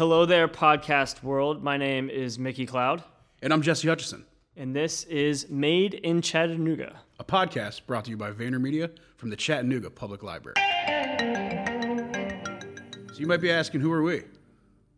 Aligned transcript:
Hello 0.00 0.24
there, 0.24 0.48
podcast 0.48 1.22
world. 1.22 1.62
My 1.62 1.76
name 1.76 2.08
is 2.08 2.38
Mickey 2.38 2.64
Cloud, 2.64 3.04
And 3.42 3.52
I'm 3.52 3.60
Jesse 3.60 3.86
Hutchison, 3.86 4.24
and 4.56 4.74
this 4.74 5.04
is 5.04 5.50
Made 5.50 5.92
in 5.92 6.22
Chattanooga. 6.22 7.02
a 7.18 7.24
podcast 7.24 7.84
brought 7.86 8.06
to 8.06 8.10
you 8.10 8.16
by 8.16 8.30
VaynerMedia 8.30 8.92
from 9.18 9.28
the 9.28 9.36
Chattanooga 9.36 9.90
Public 9.90 10.22
Library. 10.22 10.54
So 13.12 13.18
you 13.18 13.26
might 13.26 13.42
be 13.42 13.50
asking, 13.50 13.82
who 13.82 13.92
are 13.92 14.02
we? 14.02 14.22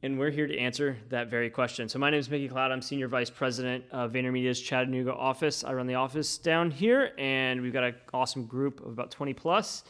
And 0.05 0.21
we're 0.21 0.31
here 0.31 0.47
to 0.47 0.57
answer 0.57 0.97
that 1.09 1.27
very 1.27 1.51
question. 1.51 1.89
So, 1.89 1.99
my 1.99 2.09
name 2.09 2.21
is 2.21 2.31
Mickey 2.31 2.47
Cloud. 2.47 2.71
I'm 2.71 2.81
Senior 2.81 3.09
Vice 3.09 3.29
President 3.29 3.85
of 3.91 4.13
VaynerMedia's 4.13 4.61
Chattanooga 4.61 5.13
office. 5.13 5.65
I 5.65 5.73
run 5.73 5.89
the 5.89 5.97
office 5.97 6.39
down 6.39 6.71
here, 6.71 7.11
and 7.19 7.61
we've 7.61 7.73
got 7.73 7.83
an 7.83 7.97
awesome 8.15 8.45
group 8.45 8.79
of 8.79 8.93
about 8.93 9.11
20 9.11 9.35
plus. 9.35 9.83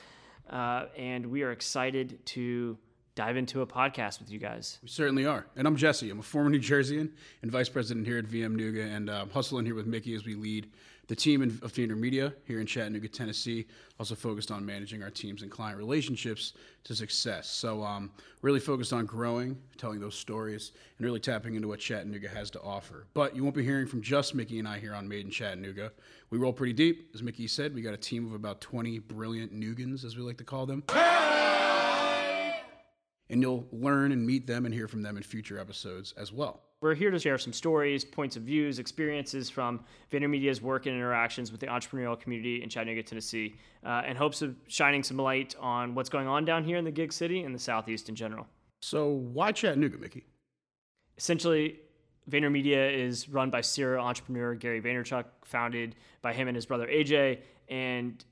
Uh, 0.48 0.87
and 0.96 1.26
we 1.26 1.42
are 1.42 1.52
excited 1.52 2.24
to 2.24 2.79
dive 3.15 3.37
into 3.37 3.61
a 3.61 3.66
podcast 3.66 4.21
with 4.21 4.30
you 4.30 4.39
guys. 4.39 4.79
We 4.83 4.89
certainly 4.89 5.27
are. 5.27 5.47
And 5.57 5.66
I'm 5.66 5.77
Jesse. 5.77 6.09
I'm 6.11 6.21
a 6.21 6.23
former 6.23 6.51
New 6.51 6.61
Jerseyan 6.61 7.11
and 7.43 7.51
Vice 7.51 7.69
President 7.69 8.07
here 8.07 8.19
at 8.19 8.25
VM 8.25 8.57
Nooga, 8.57 8.95
and 8.95 9.11
uh, 9.11 9.21
I'm 9.23 9.30
hustling 9.30 9.66
here 9.66 9.75
with 9.75 9.87
Mickey 9.87 10.15
as 10.15 10.25
we 10.25 10.35
lead 10.35 10.71
the 11.09 11.16
team 11.16 11.43
of 11.43 11.77
Media 11.77 12.33
here 12.45 12.61
in 12.61 12.66
Chattanooga, 12.66 13.09
Tennessee. 13.09 13.66
Also 13.98 14.15
focused 14.15 14.51
on 14.51 14.65
managing 14.65 15.02
our 15.02 15.11
teams 15.11 15.43
and 15.43 15.51
client 15.51 15.77
relationships 15.77 16.55
to 16.85 16.95
success. 16.95 17.51
So 17.51 17.83
um, 17.83 18.11
really 18.41 18.61
focused 18.61 18.93
on 18.93 19.05
growing, 19.05 19.59
telling 19.77 20.01
those 20.01 20.15
stories, 20.15 20.73
and 20.97 21.05
really 21.05 21.21
tapping 21.21 21.55
into 21.55 21.69
what 21.69 21.80
Chattanooga 21.80 22.29
has 22.29 22.51
to 22.52 22.63
offer. 22.63 23.07
But 23.13 23.37
you 23.37 23.43
won't 23.43 23.55
be 23.55 23.65
hearing 23.65 23.87
from 23.87 24.01
just 24.01 24.35
Mickey 24.35 24.59
and 24.59 24.66
I 24.66 24.79
here 24.79 24.95
on 24.95 25.07
Made 25.07 25.27
in 25.27 25.30
Chattanooga. 25.30 25.93
We 26.30 26.38
roll 26.38 26.52
pretty 26.52 26.73
deep. 26.73 27.10
As 27.15 27.23
Mickey 27.23 27.47
said, 27.47 27.74
we 27.74 27.83
got 27.83 27.95
a 27.95 27.99
team 27.99 28.26
of 28.26 28.32
about 28.32 28.60
20 28.63 29.01
brilliant 29.01 29.52
Nugans, 29.52 30.04
as 30.04 30.16
we 30.16 30.23
like 30.23 30.38
to 30.38 30.45
call 30.45 30.65
them 30.66 30.82
and 33.33 33.41
you'll 33.41 33.66
learn 33.73 34.13
and 34.13 34.25
meet 34.25 34.47
them 34.47 34.66
and 34.66 34.75
hear 34.75 34.87
from 34.87 35.02
them 35.02 35.16
in 35.16 35.23
future 35.23 35.59
episodes 35.59 36.13
as 36.19 36.33
well. 36.33 36.61
We're 36.83 36.95
here 36.95 37.11
to 37.11 37.19
share 37.19 37.38
some 37.38 37.52
stories, 37.52 38.05
points 38.05 38.37
of 38.37 38.43
views, 38.43 38.79
experiences 38.79 39.49
from 39.49 39.80
VaynerMedia's 40.11 40.61
work 40.61 40.87
and 40.87 40.95
interactions 40.95 41.51
with 41.51 41.60
the 41.60 41.66
entrepreneurial 41.66 42.19
community 42.19 42.63
in 42.63 42.69
Chattanooga, 42.69 43.03
Tennessee, 43.03 43.55
uh, 43.85 44.03
in 44.07 44.16
hopes 44.16 44.43
of 44.43 44.55
shining 44.66 45.03
some 45.03 45.16
light 45.16 45.55
on 45.59 45.95
what's 45.95 46.10
going 46.10 46.27
on 46.29 46.45
down 46.45 46.63
here 46.63 46.77
in 46.77 46.85
the 46.85 46.91
gig 46.91 47.13
city 47.13 47.43
and 47.45 47.55
the 47.55 47.59
Southeast 47.59 48.09
in 48.09 48.15
general. 48.15 48.47
So, 48.83 49.09
why 49.09 49.53
Chattanooga, 49.53 49.97
Mickey? 49.97 50.25
Essentially, 51.16 51.79
VaynerMedia 52.29 52.93
is 52.93 53.29
run 53.29 53.49
by 53.49 53.60
serial 53.60 54.05
entrepreneur 54.05 54.55
Gary 54.55 54.83
Vaynerchuk, 54.83 55.25
founded 55.45 55.95
by 56.21 56.33
him 56.33 56.49
and 56.49 56.57
his 56.57 56.66
brother 56.66 56.88
AJ, 56.88 57.38
and 57.69 58.25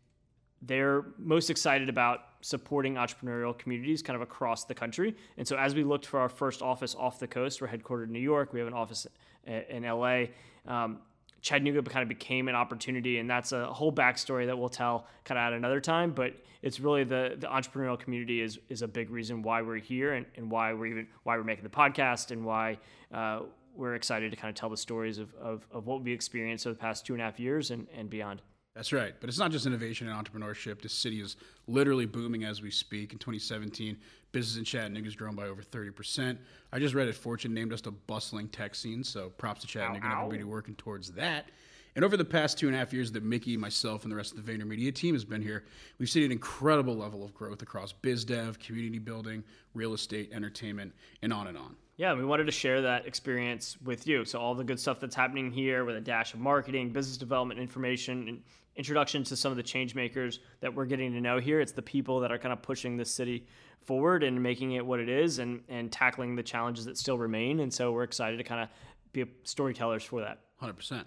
they're 0.60 1.04
most 1.18 1.50
excited 1.50 1.88
about 1.88 2.20
supporting 2.40 2.94
entrepreneurial 2.94 3.56
communities 3.56 4.02
kind 4.02 4.16
of 4.16 4.22
across 4.22 4.64
the 4.64 4.74
country. 4.74 5.16
And 5.36 5.46
so, 5.46 5.56
as 5.56 5.74
we 5.74 5.84
looked 5.84 6.06
for 6.06 6.20
our 6.20 6.28
first 6.28 6.62
office 6.62 6.94
off 6.94 7.18
the 7.18 7.26
coast, 7.26 7.60
we're 7.60 7.68
headquartered 7.68 8.04
in 8.04 8.12
New 8.12 8.20
York, 8.20 8.52
we 8.52 8.58
have 8.60 8.68
an 8.68 8.74
office 8.74 9.06
in 9.46 9.82
LA. 9.84 10.24
Um, 10.66 10.98
Chattanooga 11.42 11.82
kind 11.82 12.02
of 12.02 12.08
became 12.08 12.48
an 12.48 12.54
opportunity, 12.54 13.18
and 13.18 13.28
that's 13.28 13.52
a 13.52 13.72
whole 13.72 13.92
backstory 13.92 14.46
that 14.46 14.58
we'll 14.58 14.68
tell 14.68 15.06
kind 15.24 15.38
of 15.38 15.42
at 15.44 15.52
another 15.54 15.80
time. 15.80 16.12
But 16.12 16.34
it's 16.62 16.80
really 16.80 17.04
the 17.04 17.36
the 17.38 17.46
entrepreneurial 17.46 17.98
community 17.98 18.42
is 18.42 18.58
is 18.68 18.82
a 18.82 18.88
big 18.88 19.10
reason 19.10 19.42
why 19.42 19.62
we're 19.62 19.76
here 19.76 20.12
and, 20.12 20.26
and 20.36 20.50
why 20.50 20.74
we're 20.74 20.86
even 20.86 21.06
why 21.22 21.36
we're 21.36 21.44
making 21.44 21.64
the 21.64 21.70
podcast 21.70 22.30
and 22.30 22.44
why 22.44 22.78
uh, 23.12 23.40
we're 23.74 23.94
excited 23.94 24.30
to 24.30 24.36
kind 24.36 24.50
of 24.50 24.54
tell 24.54 24.68
the 24.68 24.76
stories 24.76 25.18
of, 25.18 25.34
of, 25.40 25.66
of 25.72 25.86
what 25.86 26.02
we 26.02 26.12
experienced 26.12 26.66
over 26.66 26.74
the 26.74 26.80
past 26.80 27.06
two 27.06 27.14
and 27.14 27.22
a 27.22 27.24
half 27.24 27.40
years 27.40 27.70
and, 27.70 27.86
and 27.96 28.10
beyond. 28.10 28.42
That's 28.74 28.92
right. 28.92 29.14
But 29.20 29.28
it's 29.28 29.38
not 29.38 29.50
just 29.50 29.66
innovation 29.66 30.08
and 30.08 30.26
entrepreneurship. 30.26 30.80
This 30.80 30.92
city 30.92 31.20
is 31.20 31.36
literally 31.66 32.06
booming 32.06 32.44
as 32.44 32.62
we 32.62 32.70
speak. 32.70 33.12
In 33.12 33.18
2017, 33.18 33.96
business 34.32 34.58
in 34.58 34.64
Chattanooga 34.64 35.06
has 35.06 35.16
grown 35.16 35.34
by 35.34 35.46
over 35.46 35.62
30%. 35.62 36.38
I 36.72 36.78
just 36.78 36.94
read 36.94 37.08
it. 37.08 37.14
Fortune 37.14 37.52
named 37.52 37.72
us 37.72 37.82
a 37.86 37.90
bustling 37.90 38.48
tech 38.48 38.74
scene. 38.74 39.02
So 39.02 39.30
props 39.30 39.62
to 39.62 39.66
Chattanooga 39.66 40.06
and 40.06 40.14
everybody 40.14 40.44
working 40.44 40.76
towards 40.76 41.10
that. 41.12 41.50
And 41.96 42.04
over 42.04 42.16
the 42.16 42.24
past 42.24 42.56
two 42.56 42.68
and 42.68 42.76
a 42.76 42.78
half 42.78 42.92
years 42.92 43.10
that 43.12 43.24
Mickey, 43.24 43.56
myself, 43.56 44.04
and 44.04 44.12
the 44.12 44.16
rest 44.16 44.32
of 44.32 44.44
the 44.44 44.52
VaynerMedia 44.52 44.94
team 44.94 45.14
has 45.14 45.24
been 45.24 45.42
here, 45.42 45.64
we've 45.98 46.08
seen 46.08 46.22
an 46.22 46.30
incredible 46.30 46.94
level 46.94 47.24
of 47.24 47.34
growth 47.34 47.62
across 47.62 47.92
biz 47.92 48.24
dev, 48.24 48.60
community 48.60 49.00
building, 49.00 49.42
real 49.74 49.92
estate, 49.94 50.30
entertainment, 50.32 50.92
and 51.22 51.32
on 51.32 51.48
and 51.48 51.58
on. 51.58 51.74
Yeah, 52.00 52.14
we 52.14 52.24
wanted 52.24 52.46
to 52.46 52.52
share 52.52 52.80
that 52.80 53.04
experience 53.04 53.76
with 53.84 54.06
you. 54.06 54.24
So 54.24 54.38
all 54.38 54.54
the 54.54 54.64
good 54.64 54.80
stuff 54.80 55.00
that's 55.00 55.14
happening 55.14 55.50
here 55.50 55.84
with 55.84 55.96
a 55.96 56.00
dash 56.00 56.32
of 56.32 56.40
marketing, 56.40 56.94
business 56.94 57.18
development 57.18 57.60
information, 57.60 58.26
and 58.26 58.42
introduction 58.74 59.22
to 59.24 59.36
some 59.36 59.50
of 59.50 59.58
the 59.58 59.62
change 59.62 59.94
makers 59.94 60.40
that 60.60 60.74
we're 60.74 60.86
getting 60.86 61.12
to 61.12 61.20
know 61.20 61.38
here. 61.38 61.60
It's 61.60 61.72
the 61.72 61.82
people 61.82 62.18
that 62.20 62.32
are 62.32 62.38
kind 62.38 62.54
of 62.54 62.62
pushing 62.62 62.96
this 62.96 63.10
city 63.10 63.46
forward 63.82 64.22
and 64.22 64.42
making 64.42 64.72
it 64.72 64.86
what 64.86 64.98
it 64.98 65.10
is 65.10 65.40
and, 65.40 65.60
and 65.68 65.92
tackling 65.92 66.36
the 66.36 66.42
challenges 66.42 66.86
that 66.86 66.96
still 66.96 67.18
remain. 67.18 67.60
And 67.60 67.70
so 67.70 67.92
we're 67.92 68.04
excited 68.04 68.38
to 68.38 68.44
kind 68.44 68.62
of 68.62 68.70
be 69.12 69.26
storytellers 69.44 70.02
for 70.02 70.22
that. 70.22 70.38
100%. 70.62 71.04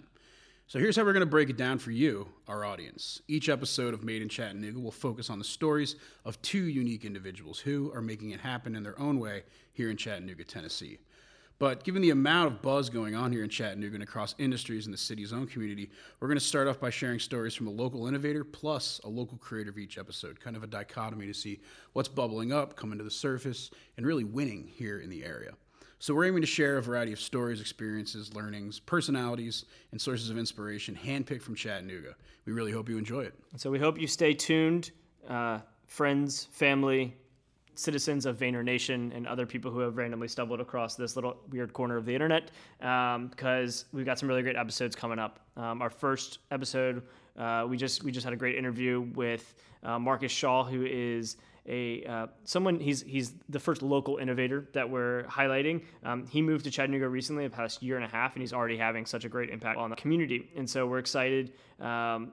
So 0.66 0.78
here's 0.78 0.96
how 0.96 1.04
we're 1.04 1.12
going 1.12 1.20
to 1.20 1.26
break 1.26 1.50
it 1.50 1.58
down 1.58 1.78
for 1.78 1.90
you, 1.90 2.26
our 2.48 2.64
audience. 2.64 3.20
Each 3.28 3.50
episode 3.50 3.92
of 3.92 4.02
Made 4.02 4.22
in 4.22 4.30
Chattanooga 4.30 4.80
will 4.80 4.90
focus 4.90 5.28
on 5.28 5.38
the 5.38 5.44
stories 5.44 5.96
of 6.24 6.40
two 6.40 6.64
unique 6.64 7.04
individuals 7.04 7.58
who 7.58 7.92
are 7.94 8.00
making 8.00 8.30
it 8.30 8.40
happen 8.40 8.74
in 8.74 8.82
their 8.82 8.98
own 8.98 9.20
way 9.20 9.42
here 9.74 9.90
in 9.90 9.98
Chattanooga, 9.98 10.42
Tennessee. 10.42 10.98
But 11.58 11.84
given 11.84 12.00
the 12.00 12.10
amount 12.10 12.50
of 12.50 12.62
buzz 12.62 12.88
going 12.88 13.14
on 13.14 13.30
here 13.30 13.44
in 13.44 13.50
Chattanooga 13.50 13.94
and 13.94 14.02
across 14.02 14.34
industries 14.38 14.86
in 14.86 14.92
the 14.92 14.98
city's 14.98 15.34
own 15.34 15.46
community, 15.46 15.90
we're 16.18 16.28
going 16.28 16.38
to 16.38 16.44
start 16.44 16.66
off 16.66 16.80
by 16.80 16.88
sharing 16.88 17.18
stories 17.18 17.54
from 17.54 17.66
a 17.66 17.70
local 17.70 18.06
innovator 18.06 18.42
plus 18.42 19.02
a 19.04 19.08
local 19.08 19.36
creator 19.36 19.70
of 19.70 19.76
each 19.76 19.98
episode, 19.98 20.40
kind 20.40 20.56
of 20.56 20.64
a 20.64 20.66
dichotomy 20.66 21.26
to 21.26 21.34
see 21.34 21.60
what's 21.92 22.08
bubbling 22.08 22.54
up, 22.54 22.74
coming 22.74 22.96
to 22.96 23.04
the 23.04 23.10
surface, 23.10 23.70
and 23.98 24.06
really 24.06 24.24
winning 24.24 24.66
here 24.66 24.98
in 24.98 25.10
the 25.10 25.24
area. 25.26 25.52
So 26.04 26.12
we're 26.12 26.26
aiming 26.26 26.42
to 26.42 26.46
share 26.46 26.76
a 26.76 26.82
variety 26.82 27.14
of 27.14 27.18
stories, 27.18 27.62
experiences, 27.62 28.34
learnings, 28.34 28.78
personalities, 28.78 29.64
and 29.90 29.98
sources 29.98 30.28
of 30.28 30.36
inspiration 30.36 30.94
handpicked 30.94 31.40
from 31.40 31.54
Chattanooga. 31.54 32.14
We 32.44 32.52
really 32.52 32.72
hope 32.72 32.90
you 32.90 32.98
enjoy 32.98 33.22
it. 33.22 33.32
And 33.52 33.58
so 33.58 33.70
we 33.70 33.78
hope 33.78 33.98
you 33.98 34.06
stay 34.06 34.34
tuned, 34.34 34.90
uh, 35.30 35.60
friends, 35.86 36.48
family, 36.52 37.16
citizens 37.74 38.26
of 38.26 38.36
Vayner 38.36 38.62
Nation, 38.62 39.12
and 39.14 39.26
other 39.26 39.46
people 39.46 39.70
who 39.70 39.78
have 39.78 39.96
randomly 39.96 40.28
stumbled 40.28 40.60
across 40.60 40.94
this 40.94 41.16
little 41.16 41.38
weird 41.48 41.72
corner 41.72 41.96
of 41.96 42.04
the 42.04 42.12
internet, 42.12 42.50
um, 42.82 43.28
because 43.28 43.86
we've 43.94 44.04
got 44.04 44.18
some 44.18 44.28
really 44.28 44.42
great 44.42 44.56
episodes 44.56 44.94
coming 44.94 45.18
up. 45.18 45.40
Um, 45.56 45.80
our 45.80 45.88
first 45.88 46.40
episode, 46.50 47.00
uh, 47.38 47.66
we 47.68 47.76
just 47.76 48.04
we 48.04 48.12
just 48.12 48.24
had 48.24 48.32
a 48.32 48.36
great 48.36 48.56
interview 48.56 49.00
with 49.14 49.54
uh, 49.82 49.98
Marcus 49.98 50.32
Shaw, 50.32 50.64
who 50.64 50.84
is 50.84 51.36
a 51.66 52.04
uh, 52.04 52.26
someone 52.44 52.78
he's 52.78 53.02
he's 53.02 53.34
the 53.48 53.58
first 53.58 53.82
local 53.82 54.18
innovator 54.18 54.68
that 54.72 54.88
we're 54.88 55.24
highlighting. 55.24 55.82
Um, 56.04 56.26
he 56.26 56.42
moved 56.42 56.64
to 56.64 56.70
Chattanooga 56.70 57.08
recently, 57.08 57.44
the 57.44 57.54
past 57.54 57.82
year 57.82 57.96
and 57.96 58.04
a 58.04 58.08
half, 58.08 58.34
and 58.34 58.42
he's 58.42 58.52
already 58.52 58.76
having 58.76 59.06
such 59.06 59.24
a 59.24 59.28
great 59.28 59.50
impact 59.50 59.78
on 59.78 59.90
the 59.90 59.96
community. 59.96 60.50
And 60.56 60.68
so 60.68 60.86
we're 60.86 60.98
excited 60.98 61.52
um, 61.80 62.32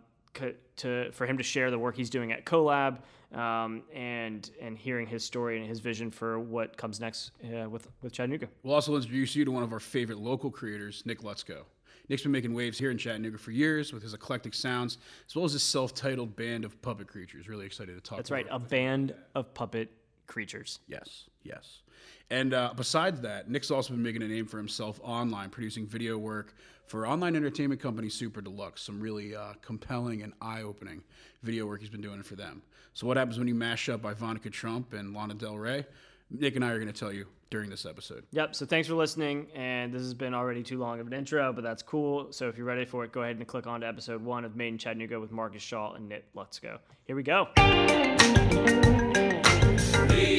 to 0.78 1.12
for 1.12 1.26
him 1.26 1.38
to 1.38 1.44
share 1.44 1.72
the 1.72 1.80
work 1.80 1.96
he's 1.96 2.10
doing 2.10 2.32
at 2.32 2.46
CoLab 2.46 3.00
um, 3.34 3.84
and 3.94 4.50
and 4.62 4.78
hearing 4.78 5.08
his 5.08 5.24
story 5.24 5.58
and 5.58 5.68
his 5.68 5.80
vision 5.80 6.12
for 6.12 6.40
what 6.40 6.76
comes 6.78 7.00
next 7.00 7.32
uh, 7.46 7.70
with 7.70 7.88
with 8.02 8.14
Chattanooga. 8.14 8.50
We'll 8.64 8.76
also 8.76 8.96
introduce 8.96 9.36
you 9.36 9.46
to 9.46 9.52
one 9.52 9.64
of 9.64 9.72
our 9.72 9.80
favorite 9.80 10.20
local 10.20 10.52
creators, 10.52 11.04
Nick 11.06 11.22
Lutsko. 11.22 11.64
Nick's 12.10 12.24
been 12.24 12.32
making 12.32 12.54
waves 12.54 12.78
here 12.78 12.92
in 12.92 12.98
Chattanooga 12.98 13.38
for 13.38 13.52
years 13.52 13.94
with 13.94 14.04
his 14.04 14.14
eclectic 14.14 14.54
sounds, 14.54 14.98
as 15.28 15.36
well 15.36 15.46
as 15.46 15.54
his 15.54 15.64
self-titled 15.64 16.36
band 16.36 16.66
of 16.66 16.82
puppet 16.82 17.08
creatures. 17.08 17.48
Really 17.48 17.66
excited 17.66 17.96
to 17.96 18.02
talk. 18.02 18.18
That's 18.18 18.32
right, 18.32 18.48
a 18.50 18.60
band 18.60 19.14
of 19.36 19.54
puppet 19.54 19.90
creatures. 20.28 20.80
Yes, 20.88 21.30
yes. 21.44 21.82
And 22.30 22.54
uh, 22.54 22.74
besides 22.76 23.20
that, 23.22 23.50
Nick's 23.50 23.72
also 23.72 23.94
been 23.94 24.04
making 24.04 24.22
a 24.22 24.28
name 24.28 24.46
for 24.46 24.58
himself 24.58 25.00
online, 25.04 25.50
producing 25.50 25.86
video 25.86 26.18
work 26.18 26.56
for 26.86 27.06
online 27.06 27.36
entertainment 27.36 27.82
company 27.82 28.10
Super 28.10 28.42
Deluxe. 28.42 28.82
Some 28.82 29.02
really 29.02 29.36
uh, 29.36 29.54
compelling 29.62 30.24
and 30.24 30.32
eye-opening 30.42 31.04
video 31.44 31.66
work 31.66 31.82
he's 31.82 31.90
been 31.90 32.02
doing 32.02 32.24
for 32.24 32.36
them. 32.36 32.62
So 32.94 33.06
what 33.06 33.18
happens 33.18 33.38
when 33.38 33.48
you 33.50 33.56
mash 33.56 33.90
up 33.90 34.06
Ivanka 34.06 34.50
Trump 34.50 34.94
and 34.94 35.14
Lana 35.14 35.34
Del 35.34 35.58
Rey? 35.58 35.86
Nick 36.32 36.56
and 36.56 36.64
I 36.64 36.72
are 36.72 36.80
going 36.80 36.92
to 36.92 36.98
tell 36.98 37.12
you 37.12 37.26
during 37.50 37.70
this 37.70 37.86
episode. 37.86 38.24
Yep. 38.32 38.56
So 38.56 38.66
thanks 38.66 38.88
for 38.88 38.96
listening. 38.96 39.48
And 39.54 39.94
this 39.94 40.02
has 40.02 40.14
been 40.14 40.34
already 40.34 40.64
too 40.64 40.80
long 40.80 41.00
of 41.00 41.08
an 41.08 41.14
intro, 41.14 41.52
but 41.52 41.64
that's 41.64 41.84
cool. 41.84 42.32
So 42.32 42.48
if 42.48 42.58
you're 42.58 42.66
ready 42.66 42.86
for 42.86 43.04
it, 43.04 43.12
go 43.12 43.24
ahead 43.24 43.38
and 43.38 43.46
click 43.46 43.68
on 43.68 43.82
to 43.82 43.88
episode 43.88 44.24
one 44.24 44.46
of 44.46 44.56
Made 44.56 44.70
in 44.70 44.78
Chattanooga 44.78 45.20
with 45.20 45.32
Marcus 45.32 45.62
Shaw 45.62 45.94
and 45.94 46.08
Nick. 46.08 46.26
Let's 46.34 46.60
go. 46.60 46.78
Here 47.06 47.16
we 47.16 47.24
go. 47.24 47.48
Made 47.58 48.22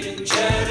in 0.07 0.25
Chattanooga. 0.25 0.62